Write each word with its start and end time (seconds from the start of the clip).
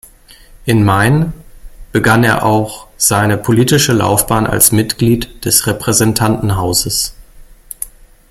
In 0.65 0.83
Maine 0.83 1.31
begann 1.91 2.23
er 2.23 2.43
auch 2.43 2.87
seine 2.97 3.37
politische 3.37 3.93
Laufbahn 3.93 4.47
als 4.47 4.71
Mitglied 4.71 5.45
des 5.45 5.67
Repräsentantenhauses. 5.67 7.13